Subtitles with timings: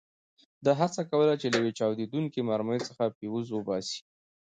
[0.65, 3.99] ده هڅه کوله چې له یوې چاودېدونکې مرمۍ څخه فیوز وباسي.